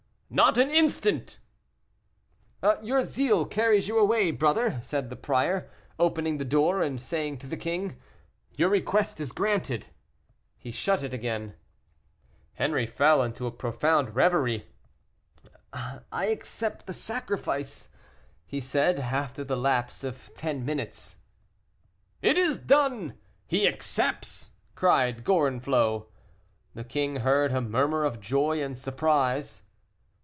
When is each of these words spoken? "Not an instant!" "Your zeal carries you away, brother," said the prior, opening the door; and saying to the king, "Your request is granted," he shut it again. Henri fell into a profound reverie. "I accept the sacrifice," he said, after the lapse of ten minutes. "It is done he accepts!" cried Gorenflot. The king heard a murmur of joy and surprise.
"Not 0.33 0.57
an 0.57 0.69
instant!" 0.69 1.39
"Your 2.81 3.03
zeal 3.03 3.45
carries 3.45 3.89
you 3.89 3.99
away, 3.99 4.31
brother," 4.31 4.79
said 4.81 5.09
the 5.09 5.17
prior, 5.17 5.69
opening 5.99 6.37
the 6.37 6.45
door; 6.45 6.81
and 6.81 7.01
saying 7.01 7.39
to 7.39 7.47
the 7.47 7.57
king, 7.57 7.97
"Your 8.55 8.69
request 8.69 9.19
is 9.19 9.33
granted," 9.33 9.89
he 10.57 10.71
shut 10.71 11.03
it 11.03 11.13
again. 11.13 11.55
Henri 12.57 12.85
fell 12.87 13.21
into 13.21 13.45
a 13.45 13.51
profound 13.51 14.15
reverie. 14.15 14.67
"I 15.73 16.27
accept 16.27 16.85
the 16.85 16.93
sacrifice," 16.93 17.89
he 18.45 18.61
said, 18.61 18.99
after 18.99 19.43
the 19.43 19.57
lapse 19.57 20.01
of 20.01 20.31
ten 20.33 20.63
minutes. 20.63 21.17
"It 22.21 22.37
is 22.37 22.57
done 22.57 23.17
he 23.47 23.67
accepts!" 23.67 24.51
cried 24.75 25.25
Gorenflot. 25.25 26.05
The 26.73 26.85
king 26.85 27.17
heard 27.17 27.51
a 27.51 27.59
murmur 27.59 28.05
of 28.05 28.21
joy 28.21 28.63
and 28.63 28.77
surprise. 28.77 29.63